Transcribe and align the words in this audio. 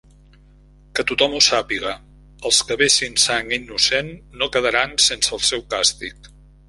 Que 0.99 1.03
tothom 1.09 1.35
ho 1.39 1.41
sàpiga: 1.47 1.91
els 2.51 2.61
que 2.69 2.77
vessin 2.83 3.21
sang 3.25 3.53
innocent 3.59 4.09
no 4.41 4.49
quedaran 4.57 4.97
sense 5.11 5.37
el 5.39 5.45
seu 5.51 5.67
càstig. 5.77 6.33